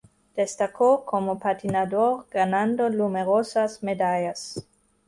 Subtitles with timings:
[0.35, 4.65] Destacó como patinador ganando numerosas medallas.